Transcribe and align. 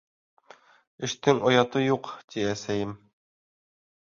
Эштең 1.07 1.41
ояты 1.51 1.83
юҡ, 1.85 2.09
ти 2.33 2.47
әсәйем. 2.55 2.97